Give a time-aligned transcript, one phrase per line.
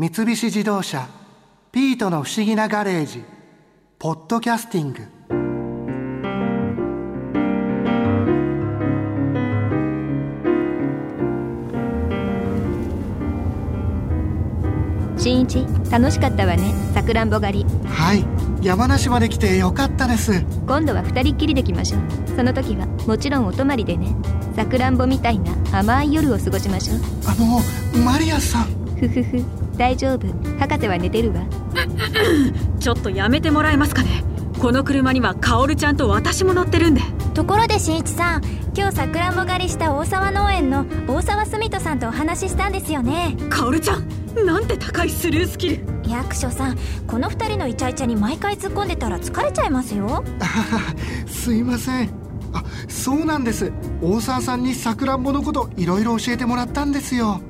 [0.00, 1.08] 三菱自動車
[1.72, 3.24] 「ピートの不思議なガレージ」
[3.98, 5.00] 「ポッドキャスティング」
[15.18, 17.66] 新一楽しかったわねさくらんぼ狩り。
[17.84, 18.24] はい
[18.62, 20.44] 山梨まで来てよかったです。
[20.68, 22.02] 今度は二人っきりで来ましょう。
[22.36, 24.14] その時はもちろんお泊まりでね。
[24.54, 26.98] さくらんぼみたいな甘い夜を過ごしましょう。
[27.26, 27.60] あの
[28.04, 28.66] マリアさん。
[28.96, 30.26] ふふふ大丈夫。
[30.58, 31.40] 博士は寝てるわ。
[32.80, 34.24] ちょっとやめてもらえますかね。
[34.60, 37.00] この車にはカオルちゃんと私も乗ってるんで。
[37.32, 38.42] ところでしんいちさん
[38.76, 43.36] 今日さくらんぼ狩りした大沢農園の大沢澄人さんとお話ししたんですよね。
[43.48, 44.04] カオルちゃん
[44.44, 45.84] なんて高いスルースキル。
[46.08, 50.24] 役所さんこの二人のイチャイチャに毎回突っ込んでたら疲れちゃいますよ。
[50.40, 50.80] あはは
[51.28, 52.10] すいません。
[52.52, 53.72] あそうなんです。
[54.02, 57.40] 大沢さんにさくらんぼのこといろいろ教えてもらったんですよ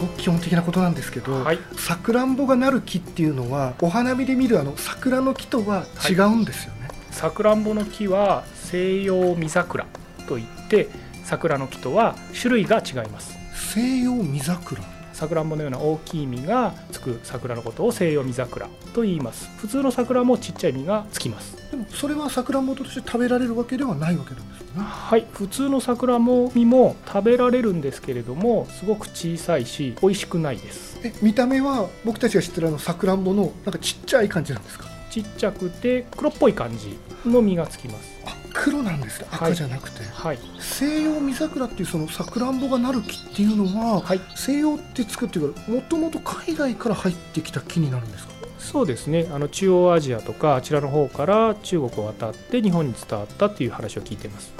[0.00, 1.58] ごく基本的なことなんですけど、はい。
[1.76, 9.86] さくらんぼがなる木っていうのはお花見で見るあの桜の木とは違うんですよね、さくらんぼの木は西洋見桜
[10.26, 10.88] といって
[11.24, 13.36] 桜の木とは種類が違います。
[13.54, 14.82] 西洋見桜？
[15.20, 19.50] さくらんぼのような大きい実がつく桜のことを西洋見桜と言います。
[19.58, 21.58] 普通の桜もちっちゃい実がつきます。
[21.70, 24.82] でもそれはさくらんぼとして食べられるわけではないわけなんですよね。
[24.82, 25.26] はい。
[25.30, 30.98] 普通の桜も実も食べられるんですけれどもすごく小さいし美味しくないです。
[31.04, 34.86] え見た目は僕たちが知ってるあのさくらんぼのなんかちっちゃい感じなんですか？
[35.10, 38.19] ちっちゃくて黒っぽい感じの実がつきます。
[38.19, 38.19] あ
[38.52, 40.38] 黒なんです赤じゃなくて、はい。
[40.58, 44.20] 西洋見桜っていうそのさくらんぼがなる木っていうのは、はい。
[44.36, 48.32] 西洋ってつくっていうかもともと海外から入ってきた木になるんですか？
[48.58, 49.28] そうですね。
[49.32, 54.52] あの中央アジアとかあちらの方から中国を渡って日本に伝わったっていう話を聞いています。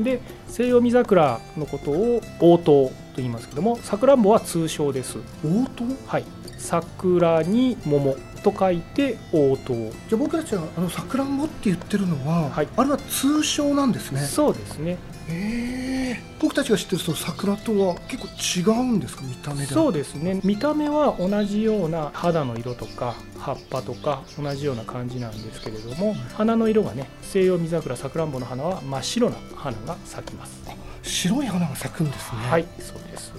[0.00, 5.18] で西洋見桜のことを応答と言いますけどもさくらんぼは通称です。
[5.44, 6.24] 応答はい。
[6.56, 9.74] 桜に桃と書いて応答。
[9.74, 12.68] じゃあ僕たちはあのさくらんぼって言ってるのは、はい。
[12.76, 14.20] あれは通称なんですね。
[14.20, 14.98] そうですね。
[15.28, 16.22] へえ。
[16.40, 20.40] 僕たちが知ってるその桜とは結構違うんですか見た目でそうですね。
[20.42, 30.62] 見た目は同じような肌の色とか葉っぱとか同じような感じなんですけれども花の色がね西洋見桜さくらんぼの花は真っ白な花が咲きます
[31.02, 32.38] 白い花が咲くんですね。
[32.50, 33.32] はいそうです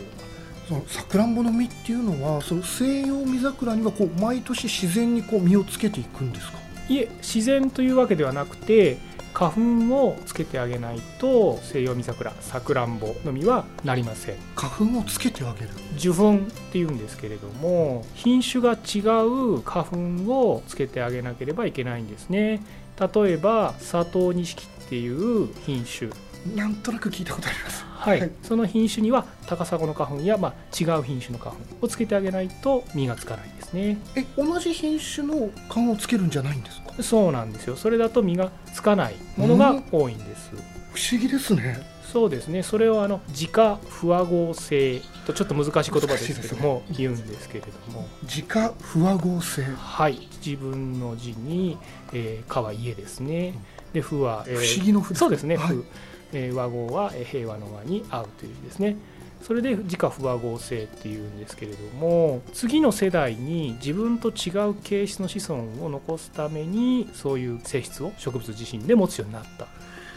[0.68, 6.58] そのさくらんぼの実っていうのはその西洋見桜にはこう毎年自然にこう実をつけていくんですか？
[6.90, 8.98] いえ自然というわけではなくて
[9.34, 9.52] 花
[9.90, 14.36] 粉をつけてあげないと西洋見桜さくらんぼの実はなりません。
[14.56, 15.70] 花粉をつけてあげる。
[15.98, 16.40] 受粉っ
[16.72, 19.98] ていうんですけれども品種が違う花粉
[20.32, 22.62] をつけてあげなければいけないんですね。
[23.00, 26.12] 例えば佐藤錦っていう品種。
[26.56, 27.73] なんとなく聞いたことあります
[28.04, 28.32] はい、はい。
[28.42, 33.98] その品種には高砂の花粉や、まあ、違う品種の花粉をつけてあげないと実がつかないんですね。
[34.16, 37.02] え同じ品種の花粉をつけるんじゃないんですか？
[37.02, 37.76] そうなんですよ。
[37.76, 40.52] それだと実がつかないものが多いんです、
[40.94, 41.92] 不思議ですね。
[42.12, 42.62] そうですね。
[42.62, 48.08] それをあの自家不和合性とちょっと難しい言葉ですけども、言うんですけれども。
[48.24, 49.64] 自家不和合性。
[49.64, 50.28] はい。
[50.46, 51.78] 自分の字に
[52.14, 53.56] 「えー、家」は家ですね。
[53.94, 55.76] で「不」は、えー不思議の不そうですね「はい。
[55.76, 55.86] 不」
[56.34, 58.98] えー和合はえー平和の和に合うという字ですね。
[59.42, 69.66] それで自家不和合性っていうんですけれども次の世代に自分と違う形質の子孫を残すためにそういう性質を植物自身で持つようになった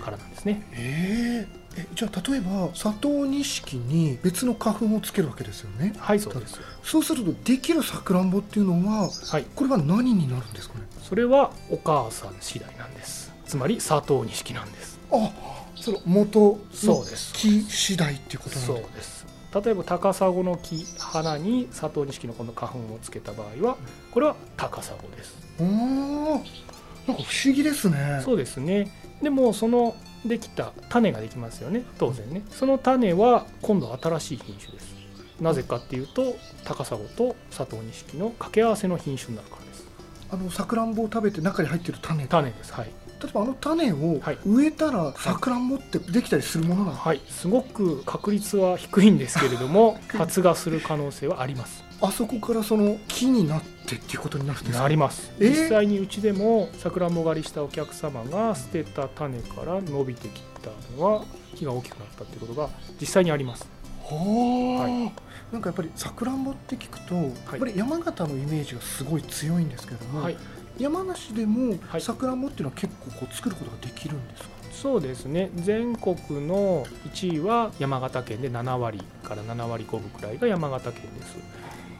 [0.04, 0.62] からなんですね。
[0.72, 5.92] えーえじゃあ例えば佐藤錦に別の花粉をつけるわけですよね。
[5.98, 6.58] はいそうです。
[6.82, 9.44] そうするとできるさくらんぼっていうのははい。
[9.54, 10.84] これは何になるんですかね？
[11.02, 13.30] それはお母さん次第なんです。
[13.44, 14.98] つまり佐藤錦なんです。
[15.10, 19.26] あその元のそうです木次第っていうことなんそうだです。
[19.64, 23.76] 例えば高砂の木花に佐藤錦のこの花粉をつけた場合は
[24.10, 25.36] これは高砂です。
[25.58, 26.28] おー
[27.06, 28.20] なんか不思議ですね。
[28.24, 28.90] そうですね。
[29.22, 29.94] でもその
[30.24, 31.84] できた種ができますよね。
[31.98, 32.42] 当然ね。
[32.50, 34.94] その種は今度新しい品種です。
[35.40, 39.86] なぜかっていうと高砂と佐藤錦の掛け合わせの品種になるからです。
[40.32, 42.22] あのさくらんぼを食べて中に入ってる種。
[42.22, 42.72] 例種です。
[42.72, 42.90] はい
[43.24, 44.38] えばあの種をはい。
[44.46, 47.20] 植えたらさくらんぼってできたりするものなの、はい。
[47.28, 51.84] すごく確率は低いんですけれども 発芽する可能性はあります。
[52.02, 54.82] あそこからその木になってっていうことになるんですか？
[54.82, 55.30] なります。
[55.40, 55.44] え？
[55.46, 61.24] ー実際にうちでもさくらんぼ狩りしたお客様が捨てた種から伸びてきたのは
[61.54, 62.68] 木が大きくなったっていうことが
[63.00, 63.66] 実際にあります。
[64.08, 70.36] はあ、なんかやっぱりさくらんぼって聞くと、やっぱり山形のイメージがすごい強いんですけども、はい
[70.78, 72.00] 山梨でもはい。
[72.00, 75.50] さくらんぼっていうのは結構こう作ることができるんですか、そうですね。
[75.54, 81.36] 全国の1位は山形県で7割から7割5分くらいが山形県です。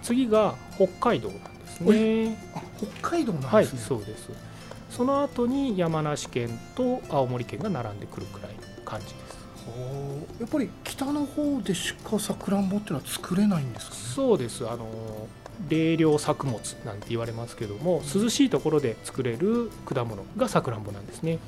[0.03, 2.39] 次が北海道なんですね。
[2.55, 2.61] あ
[3.01, 4.31] 北海道なんはいですね、そうです。
[4.91, 9.37] その後に山梨県と青森県が並んでくるくらいの感じです。
[10.39, 14.01] やっぱり北の方でしかさくらんぼっていうのは作れないんですかね？
[14.15, 14.69] そうです。
[14.69, 14.87] あの
[15.69, 21.39] 冷涼作物なんて言われますけども涼しいところで作れる果物がさくらんぼなんですね。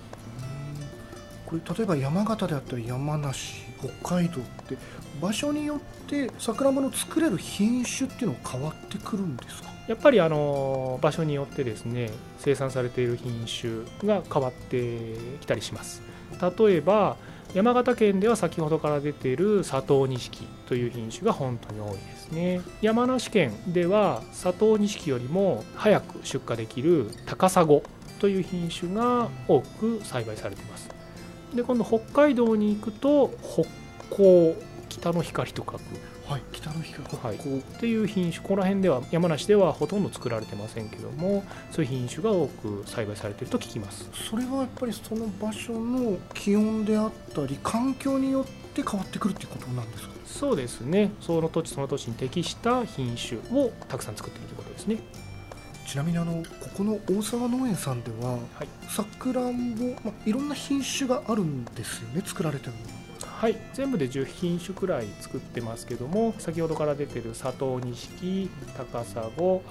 [1.46, 3.62] これ例えば山形であったり山梨
[4.02, 4.76] 北海道って
[5.20, 9.68] 場所によってさくらんぼの作れる品種っていうのは変わってくるんですか？
[9.88, 14.98] やっぱりあの場所によってですね生産されている品種が変わって
[15.40, 16.02] きたりします。
[16.58, 17.16] 例えば
[17.54, 22.60] 山形県では先ほどから出ている佐藤錦という品種が本当に多いですね。
[22.82, 27.66] 山梨県では佐藤錦よりも早く出荷できる高砂
[28.20, 30.90] という品種が多く栽培されています。
[31.54, 33.64] で今度北海道に行くと北
[34.10, 34.54] 高
[34.98, 35.80] 北の光と書く。
[36.28, 37.04] はい北の光。
[37.22, 37.36] はい。
[37.36, 44.08] っていう品種この辺では山梨ではほとんど作られてませんけどもそういう品種が多く栽培されていると聞きます。
[44.12, 50.10] それはやっぱりその場所の気温であったり環境によって変わってくるっていうことなんですか？
[50.26, 51.10] そうですね。
[51.20, 54.98] その土地その土地に適した品種をたくさん作っているということですね。
[55.86, 58.68] ちなみにあのここの大沢農園さんでははい。
[58.88, 62.84] さくらんぼ、まあ、いろんな品種があるんですよね作られてるのが
[63.38, 69.26] はい全部で10品種くらい作ってますけども先ほどから出てる佐藤錦高砂あ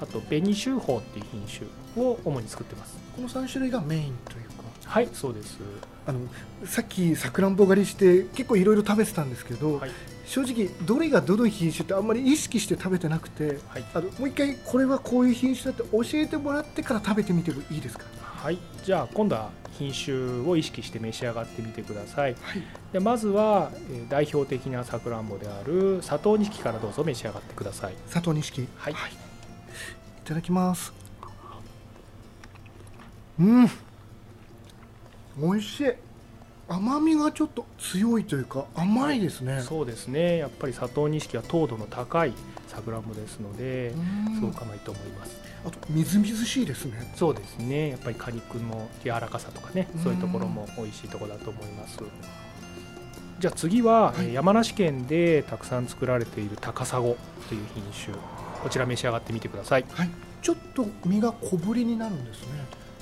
[0.06, 2.96] と紅秀峰っていう品種を主に作ってます。
[3.14, 4.64] この3種類がメインというか。
[4.86, 5.58] はいそうです。
[6.06, 6.22] あの
[6.66, 9.92] さっきさくらんぼ狩りして結構いろいろ食べてたんですけど、はい。
[10.26, 13.86] 正直どれがどの品種ってあんまり意識して食べてなくてはい。
[13.94, 18.06] あのもう一回これはこういう品種だって教えてもらってから食べてみてもいいですか？
[18.48, 18.60] はい。
[18.82, 22.34] じゃあ今度は品種を意識して召し上がってみてください。
[22.42, 22.64] はい。
[22.94, 27.94] でまずはえー代表的なさくらんぼである佐藤錦からどうぞ召し上がってください。
[28.10, 28.66] 佐藤錦。
[28.78, 28.94] はい。
[28.94, 28.96] い。
[30.24, 30.94] ただきます。
[33.38, 33.68] うん。
[35.38, 35.92] 美味しい。
[36.70, 39.60] 甘みがちょっと強いというか甘いですね。
[39.60, 40.38] そうですね。
[40.38, 42.32] やっぱり佐藤錦は糖度の高い
[42.68, 43.94] さくらんぼですので
[44.28, 44.36] うん。
[44.36, 45.38] すごく甘いと思います。
[45.66, 47.12] あとみずみずしいですね。
[47.16, 47.90] そうですね。
[47.90, 50.04] やっぱり果肉の柔らかさとかねうん。
[50.04, 51.98] そういうところも美味しいところだと思います。
[53.40, 54.26] じゃあ次は、はい。
[54.28, 57.16] えー山梨県でたくさん作られている高砂という
[57.74, 58.16] 品種。
[58.64, 59.86] こちら召し上がってみてください。
[59.92, 60.10] はい。
[60.42, 62.48] ちょっと身が小ぶりになるんですね。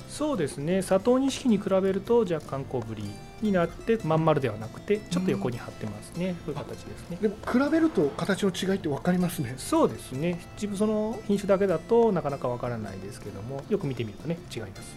[0.08, 0.82] そうですね。
[0.82, 3.04] 佐藤錦に比べると若干小ぶり
[3.42, 7.18] になってまん丸ではなくてちょっと横に張ってますね、そういう形ですね。
[7.20, 9.54] でも比べると形の違いって分かりますね。
[9.58, 10.40] そうですね。
[10.54, 14.94] 自分その品種だけだとなかなかわからないですけどもよく見てみるとね違います。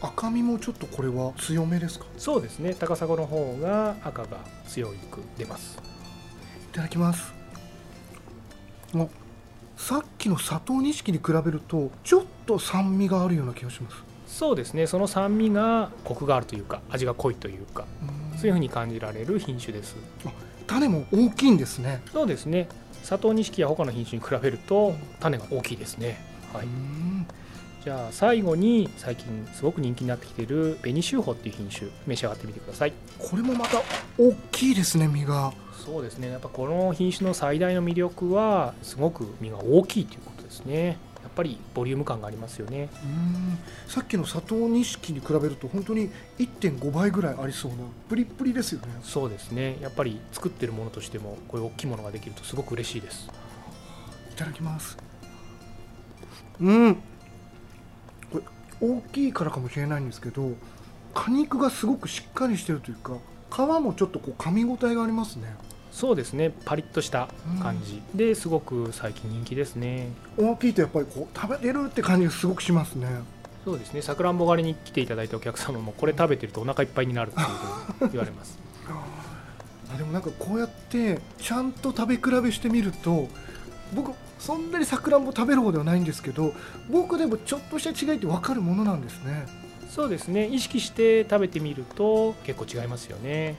[0.00, 2.06] 赤みもちょっとこれは強めですか？
[2.18, 2.74] そうですね。
[2.78, 5.78] 高砂の方が赤が強く出ます。
[6.72, 7.32] いただきます。
[8.94, 9.06] あ
[9.76, 14.86] さっきの佐藤錦に比べるとちょっと酸味があるような気がしますそうですね。
[14.86, 17.84] その酸味がコクがあるというか味が濃いというか
[18.32, 18.38] うん。
[18.38, 19.96] そういうふうに感じられる品種です。
[20.66, 22.02] 種も大きいんですね。
[22.12, 22.68] そうですね。
[23.08, 26.18] 佐藤錦や他の品種に比べると種が大きいですね。
[26.52, 27.26] はういん。
[27.84, 32.92] じゃあ最後に最近すごく人気になってきている紅秀峰っていう品種召し上がってみてください。
[33.18, 33.80] これもまた
[34.18, 35.52] 大きいですね実が。
[35.84, 36.30] そうですね。
[36.30, 42.88] やっぱこの品種の最大の魅力はすごく実が大きいということですねやっぱりボリューム感がありますよね。
[43.02, 43.58] うん。
[43.88, 47.78] さっきの佐藤錦に比べると本当に1.5倍ぐらいありそうな
[48.08, 48.86] プリップリですよね。
[49.02, 49.76] そうですね。
[49.80, 53.28] やっぱり作ってるものとしてもこういう大きいものができるとすごく嬉しいです。
[54.32, 54.96] いただきます。
[56.60, 56.94] うん。
[58.32, 58.42] これ
[58.80, 60.52] 大きいからかもしれないんですけど
[61.12, 63.16] 果肉がすごくしっかりしてるというか
[63.50, 65.54] 皮もちょっとこう噛み応えがありますね
[65.96, 67.30] そうですねパリッとした
[67.62, 68.02] 感じ。
[68.14, 70.08] ですごく最近人気ですね。
[70.36, 73.08] 大きいとやっぱりこう食べてるって感じがすごくしますね。
[73.64, 74.02] そうですね。
[74.02, 78.58] さくらんぼ狩りに来ていただいたお客様もこれ食べてるとお腹いっぱいになるっていうふうに言われます。
[79.90, 83.30] あでもなんかこうやってちゃんと食べ比べしてみると
[83.94, 86.52] 僕そんなにさくらんぼ食べる方ではないんですけど
[86.90, 89.46] 僕でもちょっとした違いって分かるものなんですね。
[89.88, 90.46] そうですね。
[90.46, 93.56] 意識して食べてみると結構違いますよね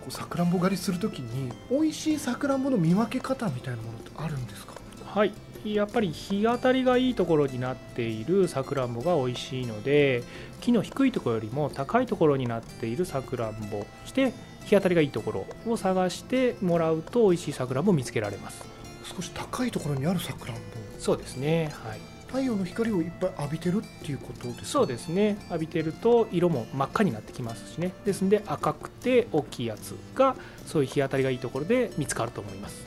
[0.00, 4.74] こうさくらんぼ狩りするときに美味しいさくらんぼの見分け方みたいなものってあるんですか？
[5.04, 5.32] はい。
[5.62, 10.22] やっぱり日当たりがいいところになっているさくらんぼが美味しいので
[10.62, 14.32] 木の低いところよりも高いところになっているさくらんぼそして
[14.64, 18.64] 日当たりがいいところを探してもらうと美味しいさくらんぼを見つけられます。
[19.04, 20.60] 少し高いところにあるさくらんぼ。
[20.98, 21.74] そうですね。
[21.84, 24.64] はい太陽の光をいっぱい浴びてるっていうことですか？
[24.66, 25.36] そうですね。
[25.48, 27.92] 浴びてると色も真っ赤になってきますしね。
[28.04, 32.84] ですんで赤くて大きいやつがそういう日当たりがいいところで見つかると思います。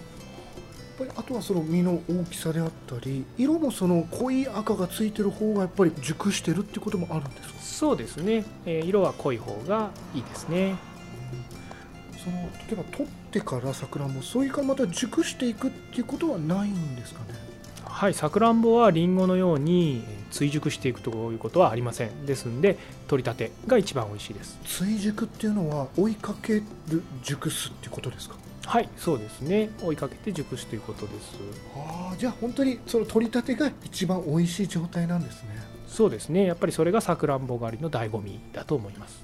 [1.00, 7.60] やっぱりあとはその実の大きさであったり色もその濃い赤がついてる方がやっぱり熟してるっていうこともあるんですか？
[7.60, 10.76] そうですね、えー色は濃い方がいいですね。
[12.24, 17.43] その例えば取ってから桜もそれからまた熟していくっていうことはないんですかね？
[17.94, 22.26] はいさくらんぼはりんごのようにえー追熟していくということはありません。
[22.26, 22.76] ですんで
[23.08, 24.58] 取りたてが一番美味しいです。
[24.66, 26.64] 追熟っていうのは追いかける
[27.22, 28.36] 熟すっていうことですか？
[28.66, 29.70] はいそうですね。
[29.84, 31.36] 追いかけて熟すということです。
[31.76, 35.50] ああじゃあ本当にその取りたてが一番美味しい状態なんですね。
[35.88, 36.46] そうですね。
[36.48, 39.24] やっぱりそれがさくらんぼ狩りの醍醐味だと思います